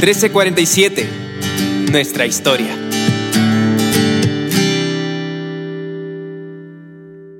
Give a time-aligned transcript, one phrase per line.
[0.00, 1.90] 1347.
[1.92, 2.74] Nuestra historia.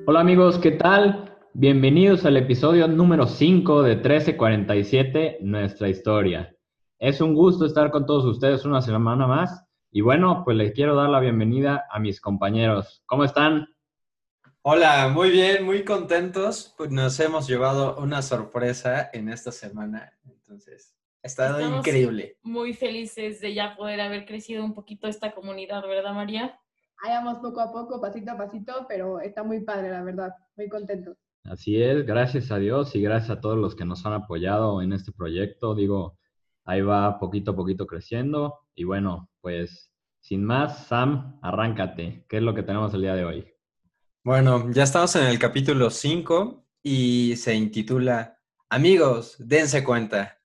[0.06, 1.38] Hola amigos, ¿qué tal?
[1.54, 6.54] Bienvenidos al episodio número 5 de 1347, Nuestra historia.
[6.98, 10.94] Es un gusto estar con todos ustedes una semana más y bueno, pues les quiero
[10.94, 13.02] dar la bienvenida a mis compañeros.
[13.06, 13.68] ¿Cómo están?
[14.60, 16.74] Hola, muy bien, muy contentos.
[16.76, 20.12] Pues nos hemos llevado una sorpresa en esta semana.
[20.26, 22.36] Entonces, ha estado Estamos increíble.
[22.42, 26.58] Muy felices de ya poder haber crecido un poquito esta comunidad, ¿verdad, María?
[27.02, 30.32] Ahí vamos poco a poco, pasito a pasito, pero está muy padre, la verdad.
[30.56, 31.14] Muy contento.
[31.44, 34.92] Así es, gracias a Dios y gracias a todos los que nos han apoyado en
[34.92, 35.74] este proyecto.
[35.74, 36.18] Digo,
[36.64, 42.26] ahí va poquito a poquito creciendo y bueno, pues sin más, Sam, arráncate.
[42.28, 43.46] ¿Qué es lo que tenemos el día de hoy?
[44.22, 50.39] Bueno, ya estamos en el capítulo 5 y se intitula Amigos, dense cuenta.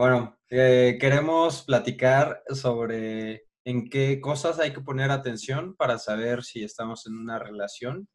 [0.00, 6.64] Bueno, eh, queremos platicar sobre en qué cosas hay que poner atención para saber si
[6.64, 8.08] estamos en una relación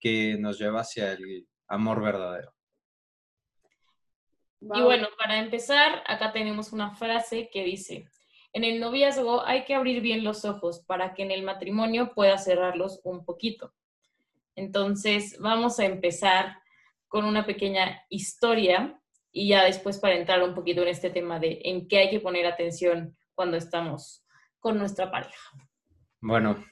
[0.00, 2.52] que nos lleva hacia el amor verdadero.
[4.60, 8.08] Y bueno, para empezar, acá tenemos una frase que dice,
[8.52, 12.36] en el noviazgo hay que abrir bien los ojos para que en el matrimonio pueda
[12.38, 13.72] cerrarlos un poquito.
[14.56, 16.58] Entonces, vamos a empezar
[17.06, 19.00] con una pequeña historia
[19.32, 22.20] y ya después para entrar un poquito en este tema de en qué hay que
[22.20, 24.24] poner atención cuando estamos
[24.58, 25.38] con nuestra pareja.
[26.20, 26.64] Bueno,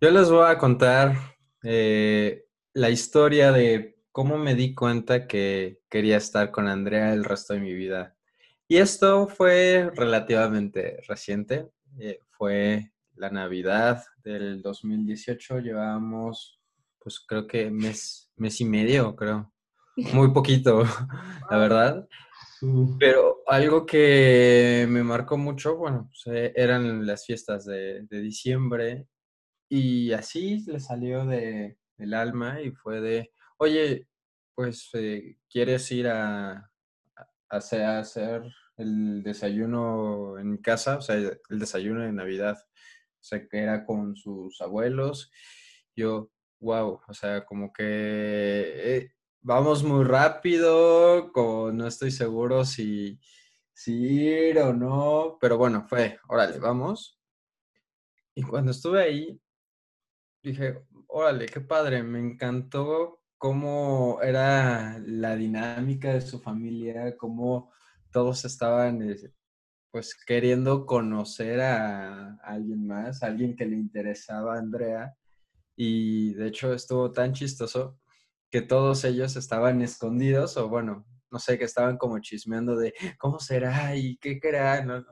[0.00, 1.16] yo les voy a contar
[1.62, 7.54] eh, la historia de cómo me di cuenta que quería estar con Andrea el resto
[7.54, 8.16] de mi vida.
[8.68, 11.70] Y esto fue relativamente reciente.
[11.98, 15.60] eh, fue la Navidad del 2018.
[15.60, 16.60] Llevábamos,
[16.98, 19.52] pues creo que mes, mes y medio, creo.
[19.96, 20.82] Muy poquito,
[21.50, 22.08] la verdad.
[22.98, 29.06] Pero algo que me marcó mucho, bueno, pues, eh, eran las fiestas de, de diciembre
[29.68, 34.08] y así le salió de, del alma y fue de, oye,
[34.54, 36.70] pues, eh, ¿quieres ir a, a
[37.50, 38.42] hacer, a hacer
[38.78, 40.98] el desayuno en casa?
[40.98, 42.56] O sea, el desayuno de Navidad.
[42.58, 45.30] O sea, que era con sus abuelos.
[45.94, 46.30] Yo,
[46.60, 49.10] wow, o sea, como que eh,
[49.42, 53.20] vamos muy rápido, como no estoy seguro si,
[53.72, 57.20] si ir o no, pero bueno, fue, órale, vamos.
[58.34, 59.40] Y cuando estuve ahí,
[60.42, 67.72] dije, órale, qué padre, me encantó cómo era la dinámica de su familia, cómo
[68.10, 69.16] todos estaban eh,
[69.90, 75.16] pues queriendo conocer a, alguien más, alguien que le interesaba a Andrea.
[75.76, 77.98] Y de hecho estuvo tan chistoso
[78.50, 83.38] que todos ellos estaban escondidos, o bueno, no sé, que estaban como chismeando de cómo
[83.40, 85.00] será y qué querrá, ¿no?
[85.00, 85.06] No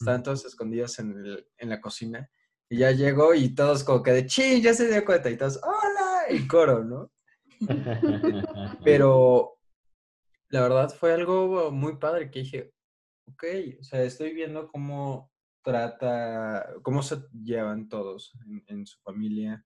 [0.00, 2.28] Estaban todos escondidos en, el- en la cocina.
[2.70, 5.28] Y ya llegó y todos como que de, ching, ya se dio cuenta.
[5.30, 7.12] Y todos, hola, y coro, ¿no?
[8.84, 9.58] Pero
[10.48, 12.72] la verdad fue algo muy padre que dije,
[13.26, 13.44] ok,
[13.80, 15.30] o sea, estoy viendo cómo
[15.62, 19.64] trata, cómo se llevan todos en, en su familia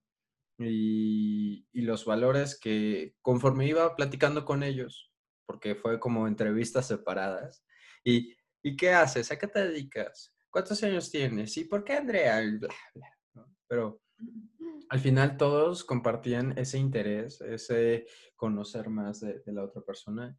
[0.59, 5.13] y, y los valores que conforme iba platicando con ellos,
[5.47, 7.65] porque fue como entrevistas separadas,
[8.05, 9.31] y, ¿y qué haces?
[9.31, 10.35] ¿A qué te dedicas?
[10.51, 11.57] ¿Cuántos años tienes?
[11.57, 12.41] ¿Y por qué Andrea?
[12.41, 13.57] Bla, bla, ¿no?
[13.67, 14.01] Pero
[14.89, 20.39] al final todos compartían ese interés, ese conocer más de, de la otra persona,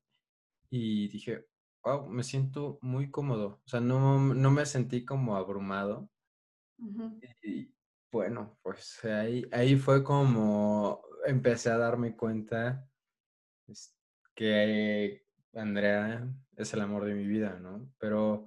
[0.70, 1.46] y dije,
[1.84, 6.10] wow, me siento muy cómodo, o sea, no, no me sentí como abrumado.
[6.78, 7.20] Ujú.
[7.44, 7.75] Y
[8.16, 12.90] bueno, pues ahí, ahí fue como empecé a darme cuenta
[14.34, 17.92] que Andrea es el amor de mi vida, ¿no?
[18.00, 18.46] Pero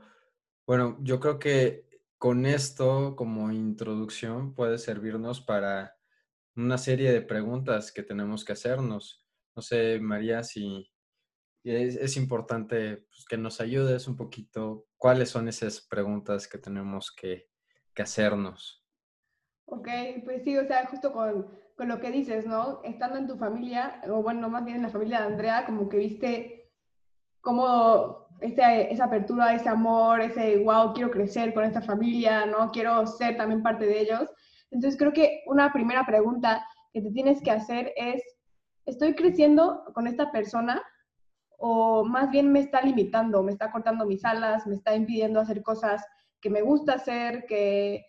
[0.66, 1.86] bueno, yo creo que
[2.16, 5.98] con esto como introducción puede servirnos para
[6.56, 9.28] una serie de preguntas que tenemos que hacernos.
[9.54, 10.90] No sé, María, si
[11.62, 14.86] es, importante pues, que nos ayudes un poquito.
[14.96, 17.50] ¿Cuáles son esas preguntas que tenemos que
[17.98, 18.77] hacernos?
[19.70, 19.88] Ok,
[20.24, 22.80] pues sí, o sea, justo con, con lo que dices, ¿no?
[22.84, 25.98] Estando en tu familia, o bueno, más bien en la familia de Andrea, como que
[25.98, 26.70] viste
[27.42, 32.70] cómo ese, esa apertura, ese amor, ese wow, quiero crecer con esta familia, ¿no?
[32.70, 34.30] Quiero ser también parte de ellos.
[34.70, 38.22] Entonces creo que una primera pregunta que te tienes que hacer es,
[38.86, 40.82] ¿estoy creciendo con esta persona?
[41.58, 45.62] O más bien me está limitando, me está cortando mis alas, me está impidiendo hacer
[45.62, 46.02] cosas
[46.40, 48.04] que me gusta hacer, que,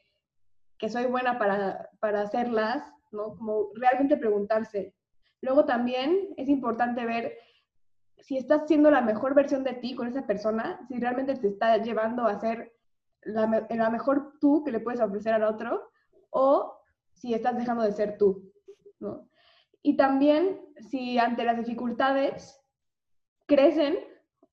[0.80, 3.36] que soy buena para, para hacerlas, ¿no?
[3.36, 4.96] Como realmente preguntarse.
[5.42, 7.38] Luego también es importante ver
[8.18, 11.78] si estás siendo la mejor versión de ti con esa persona, si realmente te está
[11.78, 12.74] llevando a ser
[13.22, 15.92] la, la mejor tú que le puedes ofrecer al otro
[16.30, 16.80] o
[17.14, 18.52] si estás dejando de ser tú,
[19.00, 19.30] ¿no?
[19.82, 22.60] Y también si ante las dificultades
[23.48, 23.98] crecen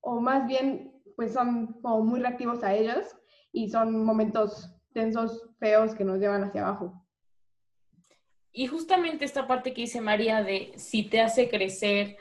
[0.01, 3.17] o más bien pues son como muy reactivos a ellos
[3.53, 7.07] y son momentos tensos, feos que nos llevan hacia abajo.
[8.51, 12.17] Y justamente esta parte que dice María de si te hace crecer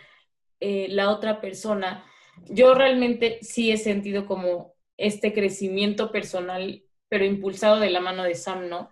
[0.60, 2.04] eh, la otra persona,
[2.50, 8.36] yo realmente sí he sentido como este crecimiento personal, pero impulsado de la mano de
[8.36, 8.90] Sam, ¿no?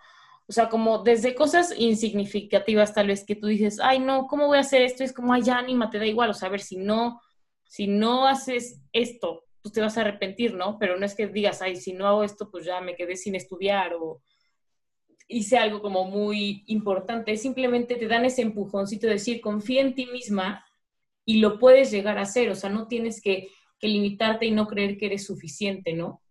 [0.47, 4.59] O sea, como desde cosas insignificativas tal vez que tú dices, ay, no, ¿cómo voy
[4.59, 5.03] a hacer esto?
[5.03, 7.21] Es como, ay, ya, anímate, da igual, o sea, a ver, si no,
[7.65, 10.77] si no haces esto, pues te vas a arrepentir, ¿no?
[10.77, 13.33] Pero no es que digas, ay, si no hago esto, pues ya me quedé sin
[13.33, 14.21] estudiar o
[15.29, 17.37] hice algo como muy importante.
[17.37, 20.65] Simplemente te dan ese empujoncito de decir, confía en ti misma
[21.25, 22.49] y lo puedes llegar a hacer.
[22.49, 23.47] O sea, no tienes que,
[23.79, 26.21] que limitarte y no creer que eres suficiente, ¿no?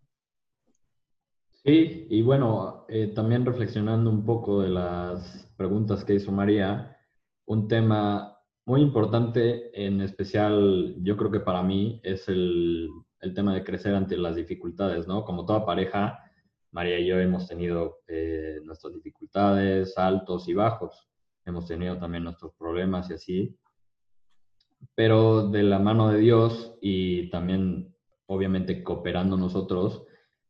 [1.64, 6.98] Sí, y bueno, eh, también reflexionando un poco de las preguntas que hizo María,
[7.46, 8.36] un tema
[8.66, 12.90] muy importante, en especial yo creo que para mí, es el,
[13.22, 15.24] el tema de crecer ante las dificultades, ¿no?
[15.24, 16.18] Como toda pareja,
[16.72, 21.08] María y yo hemos tenido eh, nuestras dificultades, altos y bajos,
[21.46, 23.56] hemos tenido también nuestros problemas y así,
[24.94, 27.94] pero de la mano de Dios y también,
[28.26, 30.04] obviamente, cooperando nosotros,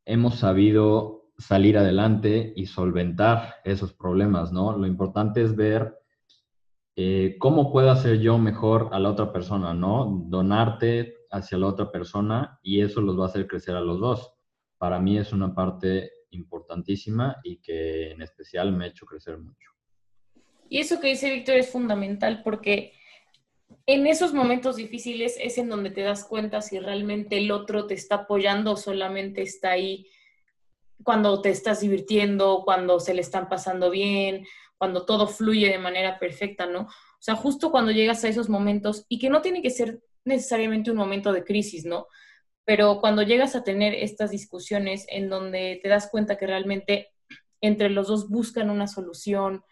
[0.06, 4.76] hemos sabido salir adelante y solventar esos problemas, ¿no?
[4.78, 5.98] Lo importante es ver
[6.96, 10.24] eh, cómo puedo hacer yo mejor a la otra persona, ¿no?
[10.26, 14.34] Donarte hacia la otra persona y eso los va a hacer crecer a los dos.
[14.78, 19.70] Para mí es una parte importantísima y que en especial me ha hecho crecer mucho.
[20.68, 22.92] Y eso que dice Víctor es fundamental porque
[23.86, 27.94] en esos momentos difíciles es en donde te das cuenta si realmente el otro te
[27.94, 30.06] está apoyando o solamente está ahí
[31.02, 34.46] cuando te estás divirtiendo, cuando se le están pasando bien,
[34.76, 36.82] cuando todo fluye de manera perfecta, ¿no?
[36.82, 40.90] O sea, justo cuando llegas a esos momentos y que no tiene que ser necesariamente
[40.90, 42.06] un momento de crisis, ¿no?
[42.64, 47.10] Pero cuando llegas a tener estas discusiones en donde te das cuenta que realmente
[47.60, 49.64] entre los dos buscan una solución,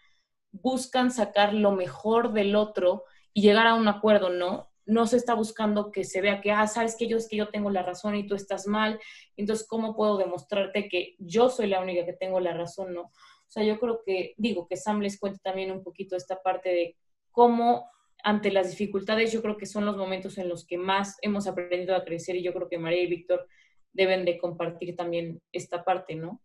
[0.51, 4.69] buscan sacar lo mejor del otro y llegar a un acuerdo, ¿no?
[4.85, 7.69] No se está buscando que se vea que, ah, sabes que yo que yo tengo
[7.69, 8.99] la razón y tú estás mal,
[9.37, 13.03] entonces, ¿cómo puedo demostrarte que yo soy la única que tengo la razón, no?
[13.03, 16.69] O sea, yo creo que, digo, que Sam les cuente también un poquito esta parte
[16.69, 16.97] de
[17.31, 17.89] cómo
[18.23, 21.95] ante las dificultades, yo creo que son los momentos en los que más hemos aprendido
[21.95, 23.47] a crecer y yo creo que María y Víctor
[23.93, 26.41] deben de compartir también esta parte, ¿no?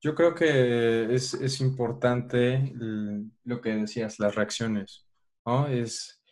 [0.00, 2.72] Yo creo que es, es importante
[3.44, 5.06] lo que decías, las reacciones,
[5.44, 5.68] ¿no?
[5.68, 6.22] Es,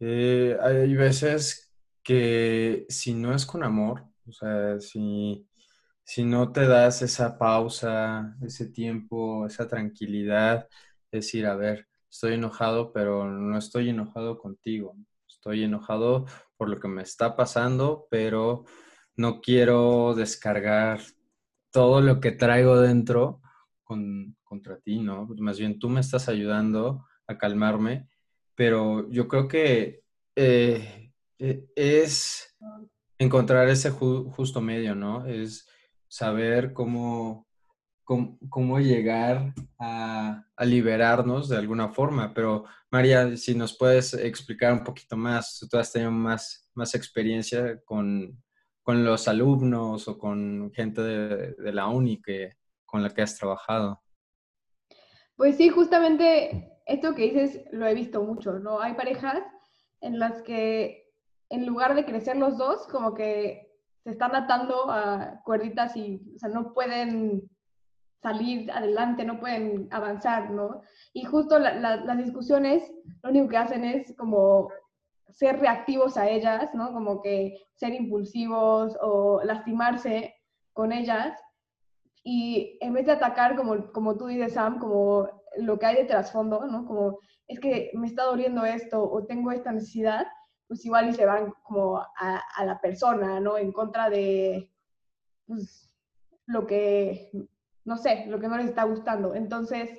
[0.00, 5.46] eh, hay veces que si no es con amor, o sea, si,
[6.04, 10.68] si no te das esa pausa, ese tiempo, esa tranquilidad,
[11.10, 14.96] decir, a ver, estoy enojado, pero no estoy enojado contigo,
[15.28, 16.26] estoy enojado
[16.56, 18.64] por lo que me está pasando, pero
[19.16, 21.00] no quiero descargar
[21.72, 23.40] todo lo que traigo dentro
[23.84, 25.26] con- contra ti, ¿no?
[25.38, 28.08] Más bien tú me estás ayudando a calmarme,
[28.54, 30.02] pero yo creo que
[30.36, 32.56] eh, eh, es
[33.18, 35.26] encontrar ese ju- justo medio, ¿no?
[35.26, 35.68] Es
[36.08, 37.46] saber cómo,
[38.10, 42.34] cómo, cómo llegar a, a liberarnos de alguna forma.
[42.34, 47.80] Pero María, si nos puedes explicar un poquito más, tú has tenido más, más experiencia
[47.84, 48.36] con,
[48.82, 53.38] con los alumnos o con gente de, de la uni que, con la que has
[53.38, 54.02] trabajado.
[55.36, 58.80] Pues sí, justamente esto que dices lo he visto mucho, ¿no?
[58.80, 59.40] Hay parejas
[60.00, 61.12] en las que
[61.48, 63.70] en lugar de crecer los dos, como que
[64.02, 67.48] se están atando a cuerditas y, o sea, no pueden
[68.22, 70.82] salir adelante, no pueden avanzar, ¿no?
[71.12, 74.68] Y justo la- la- las discusiones lo único que hacen es como
[75.30, 76.92] ser reactivos a ellas, ¿no?
[76.92, 80.34] Como que ser impulsivos o lastimarse
[80.72, 81.38] con ellas.
[82.22, 86.04] Y en vez de atacar, como, como tú dices, Sam, como lo que hay de
[86.04, 86.84] trasfondo, ¿no?
[86.86, 90.26] Como es que me está doliendo esto o tengo esta necesidad,
[90.68, 93.56] pues igual y se van como a, a la persona, ¿no?
[93.56, 94.70] En contra de
[95.46, 95.90] pues,
[96.46, 97.30] lo que,
[97.90, 99.34] no sé, lo que no les está gustando.
[99.34, 99.90] Entonces,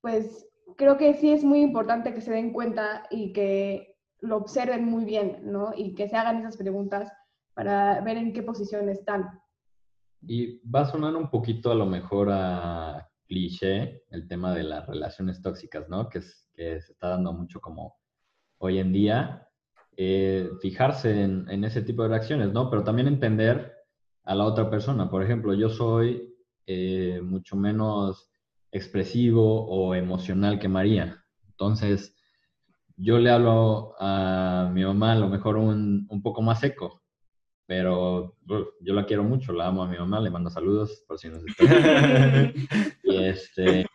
[0.00, 4.84] pues creo que sí es muy importante que se den cuenta y que lo observen
[4.84, 5.72] muy bien, ¿no?
[5.76, 7.12] Y que se hagan esas preguntas
[7.54, 9.30] para ver en qué posición están.
[10.22, 14.84] Y va a sonar un poquito a lo mejor a cliché el tema de las
[14.84, 16.08] relaciones tóxicas, ¿no?
[16.08, 17.96] Que, se está dando mucho como
[18.58, 19.48] hoy en día.
[19.96, 22.68] Eh, fijarse en, en ese tipo de reacciones, ¿no?
[22.70, 23.72] Pero también entender
[24.24, 25.08] a la otra persona.
[25.08, 26.31] Por ejemplo, yo soy
[26.66, 28.30] eh, mucho menos
[28.70, 31.24] expresivo o emocional que María.
[31.48, 32.16] Entonces,
[32.96, 37.02] yo le hablo a mi mamá a lo mejor un, un poco más seco,
[37.66, 38.36] pero
[38.80, 41.44] yo la quiero mucho, la amo a mi mamá, le mando saludos por si nos
[41.44, 41.64] está.
[43.04, 43.86] y este,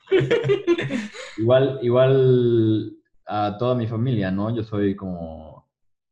[1.38, 2.94] igual, igual
[3.26, 4.56] a toda mi familia, ¿no?
[4.56, 5.68] Yo soy como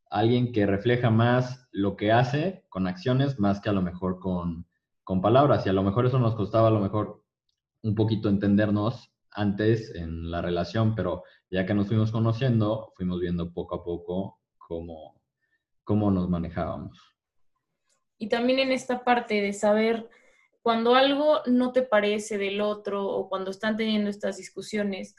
[0.09, 4.65] alguien que refleja más lo que hace con acciones más que a lo mejor con,
[5.05, 5.65] con palabras.
[5.65, 7.24] Y a lo mejor eso nos costaba a lo mejor
[7.83, 13.53] un poquito entendernos antes en la relación, pero ya que nos fuimos conociendo, fuimos viendo
[13.53, 15.21] poco a poco cómo,
[15.83, 17.00] cómo nos manejábamos.
[18.17, 20.09] Y también en esta parte de saber
[20.62, 25.15] cuando algo no te parece del otro o cuando están teniendo estas discusiones,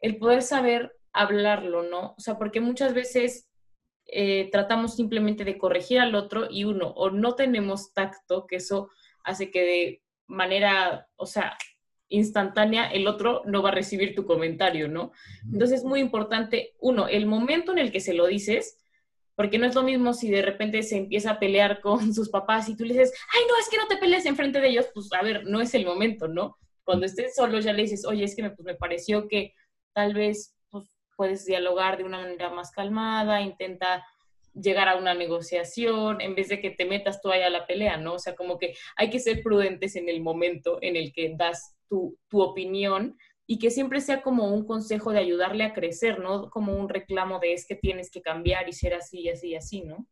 [0.00, 2.14] el poder saber hablarlo, ¿no?
[2.16, 3.50] O sea, porque muchas veces
[4.06, 8.88] eh, tratamos simplemente de corregir al otro y uno, o no tenemos tacto, que eso
[9.26, 11.58] hace que de manera, o sea,
[12.08, 15.12] instantánea, el otro no va a recibir tu comentario, ¿no?
[15.44, 18.78] Entonces es muy importante, uno, el momento en el que se lo dices,
[19.34, 22.68] porque no es lo mismo si de repente se empieza a pelear con sus papás
[22.68, 25.08] y tú le dices, ay, no, es que no te pelees enfrente de ellos, pues
[25.12, 26.56] a ver, no es el momento, ¿no?
[26.84, 29.54] Cuando estés solo ya le dices, oye, es que me, pues, me pareció que
[29.92, 34.06] tal vez pues, puedes dialogar de una manera más calmada, intenta
[34.60, 37.96] llegar a una negociación, en vez de que te metas tú ahí a la pelea,
[37.96, 38.14] ¿no?
[38.14, 41.76] O sea, como que hay que ser prudentes en el momento en el que das
[41.88, 46.50] tu, tu opinión y que siempre sea como un consejo de ayudarle a crecer, ¿no?
[46.50, 49.56] Como un reclamo de es que tienes que cambiar y ser así y así y
[49.56, 50.06] así, ¿no?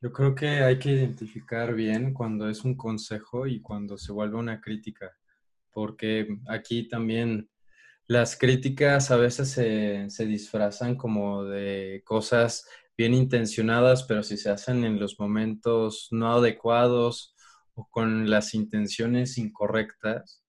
[0.00, 4.38] Yo creo que hay que identificar bien cuando es un consejo y cuando se vuelve
[4.38, 5.14] una crítica,
[5.70, 7.50] porque aquí también
[8.06, 12.66] las críticas a veces se, se disfrazan como de cosas
[13.00, 17.34] bien intencionadas, pero si se hacen en los momentos no adecuados
[17.72, 20.44] o con las intenciones incorrectas,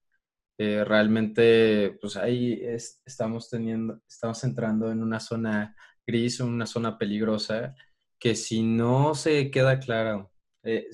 [0.58, 2.62] eh, realmente pues ahí
[3.05, 5.74] estamos teniendo, estamos entrando en una zona
[6.05, 7.74] gris, una zona peligrosa,
[8.20, 10.29] que si no se queda claro
[10.63, 10.88] eh,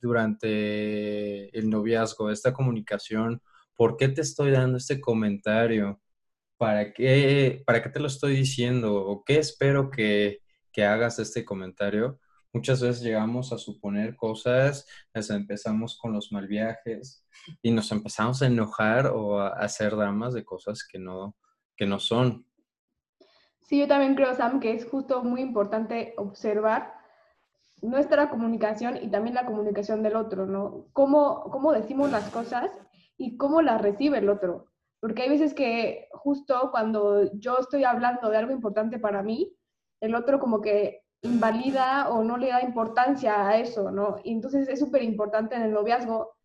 [0.00, 3.42] durante el noviazgo, esta comunicación,
[3.76, 6.00] ¿por qué te estoy dando este comentario?
[6.56, 8.94] ¿Para qué, para qué te lo estoy diciendo?
[9.04, 10.43] ¿O qué espero que,
[10.74, 12.18] que hagas este comentario.
[12.52, 17.26] Muchas veces llegamos a suponer cosas, empezamos con los mal viajes
[17.62, 21.36] y nos empezamos a enojar o a hacer dramas de cosas que no,
[21.76, 22.46] que no son.
[23.62, 26.94] Sí, yo también creo, Sam, que es justo muy importante observar
[27.80, 30.86] nuestra comunicación y también la comunicación del otro, ¿no?
[30.92, 32.70] Cómo, cómo decimos las cosas
[33.16, 34.66] y cómo las recibe el otro.
[35.00, 39.54] Porque hay veces que justo cuando yo estoy hablando de algo importante para mí,
[40.00, 44.16] el otro como que invalida o no le da importancia a eso, ¿no?
[44.24, 46.36] Y entonces es súper importante en el noviazgo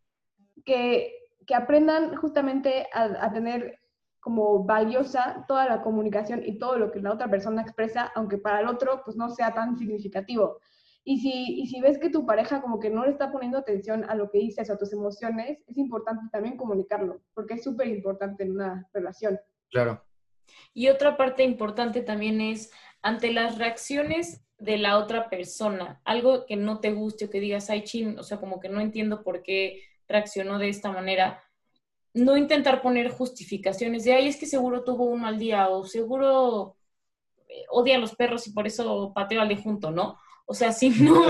[0.65, 1.13] que,
[1.46, 3.79] que aprendan justamente a, a, tener
[4.20, 8.62] como valiosa toda la comunicación y todo lo que la otra persona expresa, aunque para
[8.62, 10.60] el otro pues no sea tan significativo.
[11.03, 14.06] Y si, y si ves que tu pareja como que no le está poniendo atención
[14.10, 18.44] a lo que dices a tus emociones, es importante también comunicarlo, porque es súper importante
[18.44, 19.39] en una relación.
[19.72, 20.03] Claro.
[20.74, 26.56] Y otra parte importante también es ante las reacciones de la otra persona, algo que
[26.56, 29.41] no te guste o que digas, ay, chin, o sea, como que no entiendo por
[29.41, 31.41] qué reaccionó de esta manera,
[32.13, 36.75] no intentar poner justificaciones de, ay, es que seguro tuvo un mal día o seguro
[37.48, 40.18] eh, odia a los perros y por eso pateo al de junto, ¿no?
[40.46, 41.25] O sea, si no,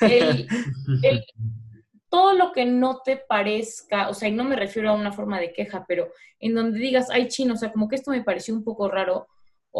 [2.10, 5.40] todo lo que no te parezca, o sea, y no me refiero a una forma
[5.40, 8.54] de queja, pero en donde digas, ay, chino, o sea, como que esto me pareció
[8.54, 9.26] un poco raro,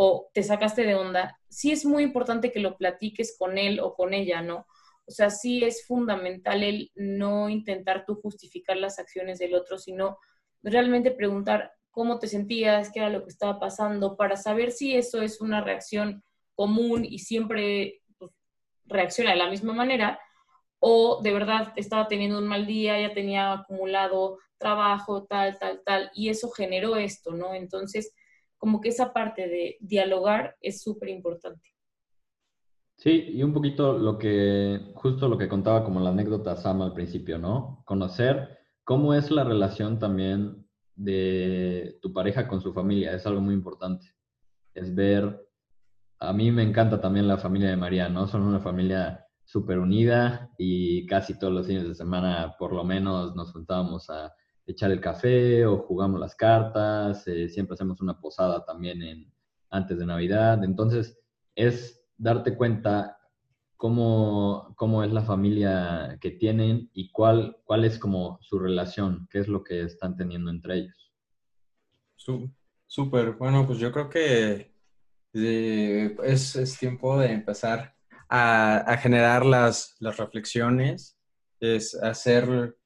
[0.01, 3.97] o te sacaste de onda, sí es muy importante que lo platiques con él o
[3.97, 4.65] con ella, ¿no?
[5.05, 10.19] O sea, sí es fundamental el no intentar tú justificar las acciones del otro, sino
[10.63, 15.21] realmente preguntar cómo te sentías, qué era lo que estaba pasando, para saber si eso
[15.21, 16.23] es una reacción
[16.55, 18.31] común y siempre pues,
[18.85, 20.21] reacciona de la misma manera,
[20.79, 26.13] o de verdad estaba teniendo un mal día, ya tenía acumulado trabajo, tal, tal, tal,
[26.15, 27.53] y eso generó esto, ¿no?
[27.53, 28.15] Entonces,
[28.59, 31.71] como que esa parte de dialogar es súper importante.
[32.97, 36.93] Sí, y un poquito lo que, justo lo que contaba como la anécdota Sam al
[36.93, 37.83] principio, ¿no?
[37.87, 43.55] Conocer cómo es la relación también de tu pareja con su familia, es algo muy
[43.55, 44.07] importante.
[44.75, 45.49] Es ver,
[46.19, 48.27] a mí me encanta también la familia de María, ¿no?
[48.27, 53.35] Son una familia súper unida y casi todos los fines de semana por lo menos
[53.37, 54.35] nos juntábamos a
[54.69, 59.33] echar el café o jugamos las cartas, eh, siempre hacemos una posada también en,
[59.71, 60.63] antes de Navidad.
[60.63, 61.19] Entonces,
[61.55, 63.19] es darte cuenta
[63.77, 69.39] cómo, cómo es la familia que tienen y cuál, cuál es como su relación, qué
[69.39, 71.13] es lo que están teniendo entre ellos.
[72.87, 74.75] Súper, bueno, pues yo creo que
[75.35, 77.95] eh, es, tiempo de empezar
[78.29, 81.19] a, generar las, las, reflexiones,
[81.61, 82.78] es hacer,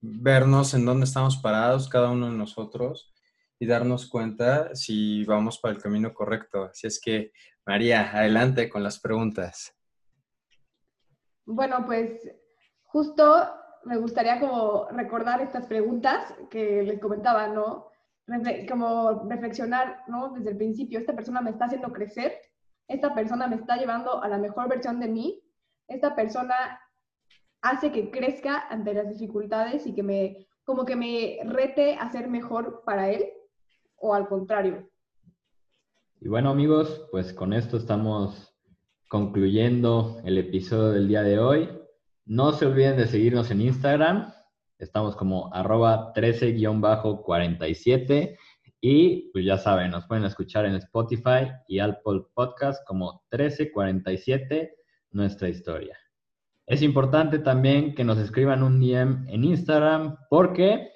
[0.00, 3.12] vernos en dónde estamos parados cada uno de nosotros
[3.58, 6.64] y darnos cuenta si vamos para el camino correcto.
[6.64, 7.32] Así es que,
[7.64, 9.74] María, adelante con las preguntas.
[11.46, 12.28] Bueno, pues
[12.84, 13.48] justo
[13.84, 17.90] me gustaría como recordar estas preguntas que les comentaba, ¿no?
[18.68, 20.30] como reflexionar, ¿no?
[20.30, 22.36] Desde el principio, esta persona me está haciendo crecer,
[22.88, 25.42] esta persona me está llevando a la mejor versión de mí,
[25.86, 26.80] esta persona
[27.68, 32.28] hace que crezca ante las dificultades y que me, como que me rete a ser
[32.28, 33.24] mejor para él,
[33.96, 34.88] o al contrario.
[36.20, 38.54] Y bueno amigos, pues con esto estamos
[39.08, 41.68] concluyendo el episodio del día de hoy.
[42.24, 44.32] No se olviden de seguirnos en Instagram.
[44.78, 48.36] Estamos como arroba 13-47
[48.80, 54.76] y pues ya saben, nos pueden escuchar en Spotify y Apple Podcast como 1347,
[55.10, 55.98] nuestra historia.
[56.66, 60.90] Es importante también que nos escriban un DM en Instagram porque...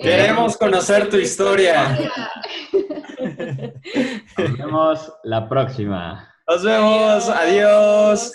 [0.00, 1.98] Queremos conocer tu historia.
[4.38, 6.32] Nos vemos la próxima.
[6.48, 7.28] Nos vemos.
[7.28, 8.32] Adiós.